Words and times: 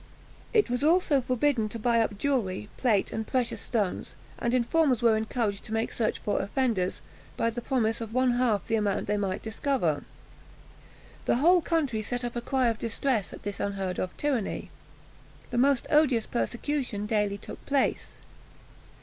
It 0.51 0.67
was 0.67 0.83
also 0.83 1.21
forbidden 1.21 1.69
to 1.69 1.77
buy 1.77 1.99
up 2.01 2.17
jewellery, 2.17 2.69
plate, 2.75 3.11
and 3.13 3.27
precious 3.27 3.61
stones, 3.61 4.15
and 4.39 4.51
informers 4.51 5.03
were 5.03 5.15
encouraged 5.15 5.63
to 5.65 5.73
make 5.73 5.93
search 5.93 6.17
for 6.17 6.39
offenders, 6.39 7.03
by 7.37 7.51
the 7.51 7.61
promise 7.61 8.01
of 8.01 8.11
one 8.11 8.31
half 8.31 8.65
the 8.65 8.73
amount 8.73 9.05
they 9.05 9.15
might 9.15 9.43
discover. 9.43 10.03
The 11.25 11.35
whole 11.35 11.61
country 11.61 12.01
sent 12.01 12.25
up 12.25 12.35
a 12.35 12.41
cry 12.41 12.65
of 12.69 12.79
distress 12.79 13.31
at 13.31 13.43
this 13.43 13.59
unheard 13.59 13.99
of 13.99 14.17
tyranny. 14.17 14.71
The 15.51 15.59
most 15.59 15.85
odious 15.91 16.25
persecution 16.25 17.05
daily 17.05 17.37
took 17.37 17.63
place. 17.67 18.17